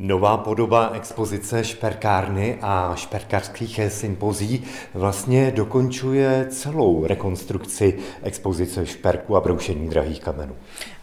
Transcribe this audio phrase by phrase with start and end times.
[0.00, 9.88] Nová podoba expozice šperkárny a šperkářských sympozí vlastně dokončuje celou rekonstrukci expozice šperku a broušení
[9.88, 10.56] drahých kamenů.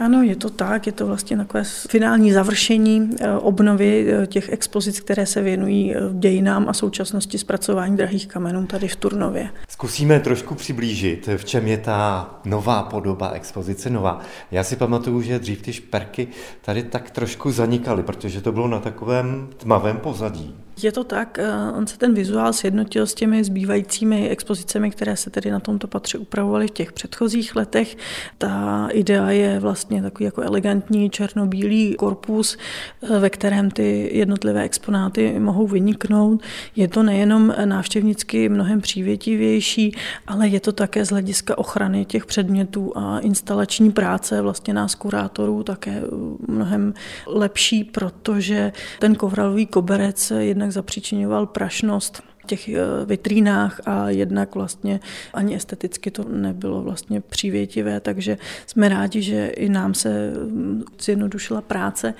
[0.00, 5.00] Ano, je to tak, je to vlastně takové finální završení eh, obnovy eh, těch expozic,
[5.00, 9.50] které se věnují eh, dějinám a současnosti zpracování drahých kamenů tady v Turnově.
[9.68, 14.20] Zkusíme trošku přiblížit, v čem je ta nová podoba expozice nová.
[14.50, 16.28] Já si pamatuju, že dřív ty šperky
[16.60, 20.54] tady tak trošku zanikaly, protože to bylo na takovém tmavém pozadí.
[20.82, 25.30] Je to tak, eh, on se ten vizuál sjednotil s těmi zbývajícími expozicemi, které se
[25.30, 27.96] tedy na tomto patře upravovaly v těch předchozích letech.
[28.38, 32.58] Ta idea je vlastně takový jako elegantní černobílý korpus,
[33.02, 36.42] eh, ve kterém ty jednotlivé exponáty mohou vyniknout.
[36.76, 42.92] Je to nejenom návštěvnicky mnohem přívětivější, ale je to také z hlediska ochrany těch předmětů
[42.96, 46.02] a instalační práce vlastně nás kurátorů také
[46.48, 46.94] mnohem
[47.26, 54.54] lepší, protože ten kovralový koberec jednak jednak zapříčinoval prašnost v těch eh, vitrínách a jednak
[54.54, 55.00] vlastně
[55.34, 61.60] ani esteticky to nebylo vlastně přívětivé, takže jsme rádi, že i nám se mm, zjednodušila
[61.60, 62.14] práce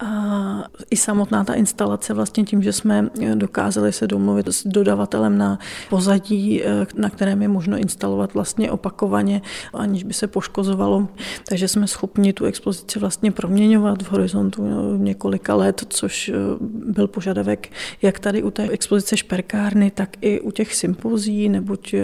[0.00, 5.58] a i samotná ta instalace vlastně tím, že jsme dokázali se domluvit s dodavatelem na
[5.90, 9.42] pozadí, eh, na kterém je možno instalovat vlastně opakovaně,
[9.74, 11.08] aniž by se poškozovalo.
[11.48, 16.32] Takže jsme schopni tu expozici vlastně proměňovat v horizontu eh, několika let, což eh,
[16.86, 17.70] byl požadavek
[18.02, 21.94] jak tady u té expozice šperkárny, tak i u těch sympozí, neboť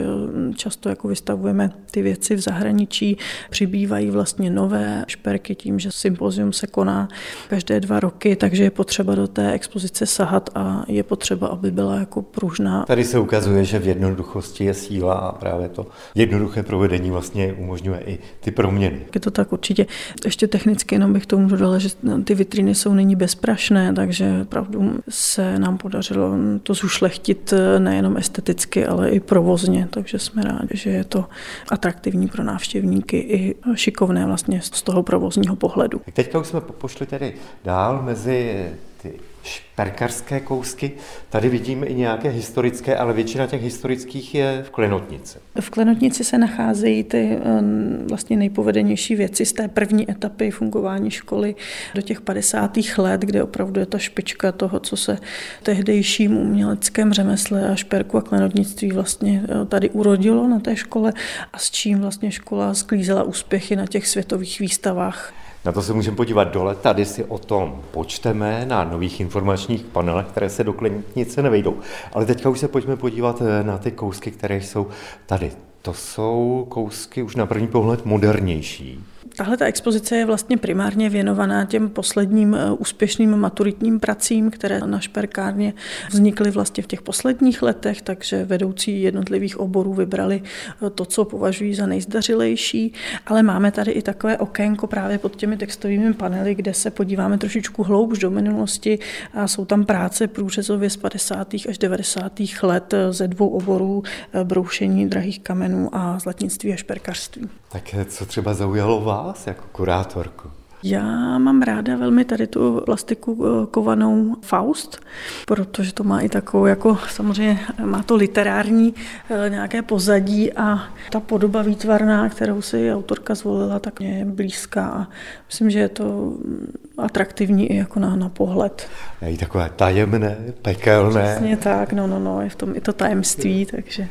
[0.56, 3.18] často jako vystavujeme ty věci v zahraničí,
[3.50, 7.08] přibývají vlastně nové šperky tím, že sympozium se koná
[7.48, 11.94] každé dva roky, takže je potřeba do té expozice sahat a je potřeba, aby byla
[11.94, 12.84] jako pružná.
[12.86, 18.00] Tady se ukazuje, že v jednoduchosti je síla a právě to jednoduché provedení vlastně umožňuje
[18.06, 19.00] i ty proměny.
[19.14, 19.86] Je to tak určitě.
[20.24, 21.88] Ještě technicky jenom bych tomu dodala, že
[22.24, 26.32] ty vitriny jsou nyní bezprašné, takže opravdu se nám podařilo
[26.62, 31.24] to zušlechtit nejenom esteticky, ale i provozně, takže jsme rádi, že je to
[31.70, 36.00] atraktivní pro návštěvníky i šikovné vlastně z toho provozního pohledu.
[36.12, 38.70] Teďka už jsme pošli tedy dál dál mezi
[39.02, 39.12] ty
[39.42, 40.92] šperkarské kousky.
[41.30, 45.38] Tady vidíme i nějaké historické, ale většina těch historických je v Klenotnici.
[45.60, 47.60] V Klenotnici se nacházejí ty eh,
[48.08, 51.54] vlastně nejpovedenější věci z té první etapy fungování školy
[51.94, 52.78] do těch 50.
[52.98, 55.18] let, kde opravdu je ta špička toho, co se
[55.62, 61.12] tehdejším uměleckém řemesle a šperku a klenotnictví vlastně eh, tady urodilo na té škole
[61.52, 65.34] a s čím vlastně škola sklízela úspěchy na těch světových výstavách.
[65.64, 70.26] Na to se můžeme podívat dole, tady si o tom počteme na nových informačních panelech,
[70.26, 71.76] které se do klenitnice nevejdou.
[72.12, 74.86] Ale teďka už se pojďme podívat eh, na ty kousky, které jsou
[75.26, 75.52] tady.
[75.82, 79.04] To jsou kousky už na první pohled modernější.
[79.36, 85.00] Tahle ta expozice je vlastně primárně věnovaná těm posledním eh, úspěšným maturitním pracím, které na
[85.00, 85.74] šperkárně
[86.08, 90.42] vznikly vlastně v těch posledních letech, takže vedoucí jednotlivých oborů vybrali
[90.86, 92.92] eh, to, co považují za nejzdařilejší,
[93.26, 97.82] ale máme tady i takové okénko právě pod těmi textovými panely, kde se podíváme trošičku
[97.82, 98.98] hloubš do minulosti
[99.34, 101.54] a jsou tam práce průřezově z 50.
[101.68, 102.32] až 90.
[102.62, 104.02] let eh, ze dvou oborů
[104.44, 107.48] broušení drahých kamenů a zlatnictví a šperkařství.
[107.72, 110.50] Tak co třeba zaujalo vás jako kurátorku?
[110.86, 115.00] Já mám ráda velmi tady tu plastiku eh, kovanou Faust,
[115.46, 118.94] protože to má i takovou, jako samozřejmě má to literární
[119.30, 124.86] eh, nějaké pozadí a ta podoba výtvarná, kterou si autorka zvolila, tak mě je blízká
[124.86, 125.08] a
[125.46, 128.88] myslím, že je to mm, atraktivní i jako na, na pohled.
[129.22, 131.34] Je i takové tajemné, pekelné.
[131.34, 134.08] Přesně tak, no, no, no, je v tom i to tajemství, takže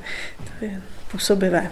[0.59, 0.81] to je
[1.11, 1.71] působivé.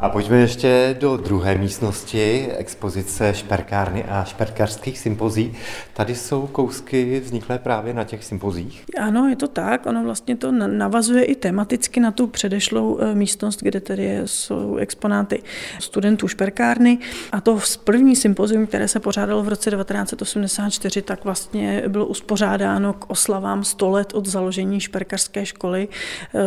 [0.00, 5.52] A pojďme ještě do druhé místnosti expozice šperkárny a šperkařských sympozí.
[5.94, 8.84] Tady jsou kousky vzniklé právě na těch sympozích?
[9.00, 9.86] Ano, je to tak.
[9.86, 15.42] Ono vlastně to navazuje i tematicky na tu předešlou eh, místnost, kde tedy jsou exponáty
[15.78, 16.98] studentů šperkárny.
[17.32, 23.10] A to první sympozium, které se pořádalo v roce 1984, tak vlastně bylo uspořádáno k
[23.10, 25.88] oslavám 100 let od založení šperkařské školy,
[26.34, 26.38] eh,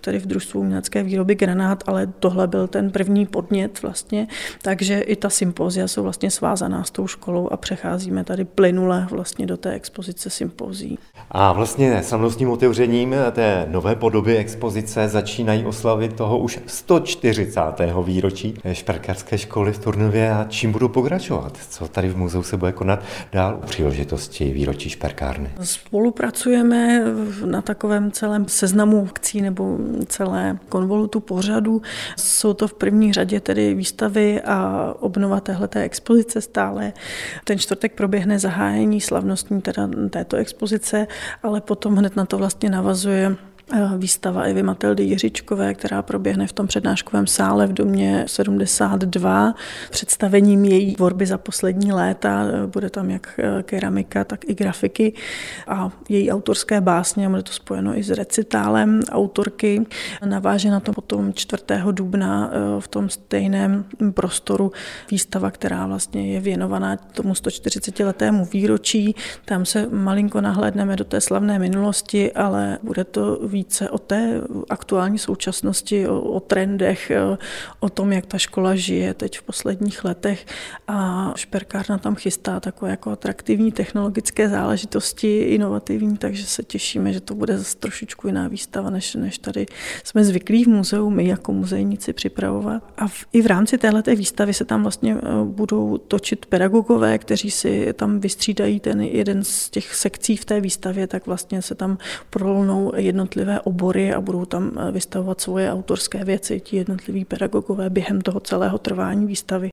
[0.00, 4.26] tedy v družstvu umělecké výroby Granát, ale tohle byl ten první podnět vlastně,
[4.62, 9.46] takže i ta sympozia jsou vlastně svázaná s tou školou a přecházíme tady plynule vlastně
[9.46, 10.98] do té expozice sympozí.
[11.30, 17.60] A vlastně slavnostním otevřením té nové podoby expozice začínají oslavit toho už 140.
[18.04, 21.58] výročí šperkarské školy v Turnově a čím budou pokračovat?
[21.70, 25.50] Co tady v muzeu se bude konat dál u příležitosti výročí šperkárny?
[25.62, 27.04] Spolupracujeme
[27.44, 31.82] na takovém celém seznamu akcí nebo celé konvolutu pořadu.
[32.16, 36.92] Jsou to to v první řadě tedy výstavy a obnova téhleté expozice stále.
[37.44, 41.06] Ten čtvrtek proběhne zahájení slavnostní teda této expozice,
[41.42, 43.36] ale potom hned na to vlastně navazuje
[43.96, 49.54] výstava Evy Matildy Jiřičkové, která proběhne v tom přednáškovém sále v domě 72.
[49.90, 55.12] Představením její tvorby za poslední léta eh, bude tam jak eh, keramika, tak i grafiky
[55.68, 57.28] a její autorské básně.
[57.28, 59.86] Bude to spojeno i s recitálem autorky.
[60.24, 61.62] Naváže na to potom 4.
[61.90, 62.50] dubna
[62.80, 63.84] v tom stejném
[64.14, 64.72] prostoru
[65.10, 69.14] výstava, která vlastně je věnovaná tomu 140 letému výročí.
[69.44, 74.40] Tam se malinko nahlédneme do té slavné minulosti, ale bude to více o té
[74.70, 77.12] aktuální současnosti, o, o trendech,
[77.80, 80.46] o tom, jak ta škola žije teď v posledních letech.
[80.88, 87.34] A šperkárna tam chystá takové jako atraktivní technologické záležitosti, inovativní, takže se těšíme, že to
[87.34, 89.66] bude zase trošičku jiná výstava, než, než tady
[90.04, 92.82] jsme zvyklí v muzeu my jako muzejníci připravovat.
[92.96, 97.50] A v, i v rámci této výstavy se tam vlastně e, budou točit pedagogové, kteří
[97.50, 101.98] si tam vystřídají ten jeden z těch sekcí v té výstavě, tak vlastně se tam
[102.30, 107.90] prolnou jednotlivé jednotlivé obory a budou tam eh, vystavovat svoje autorské věci, ti jednotliví pedagogové
[107.90, 109.62] během toho celého trvání výstavy.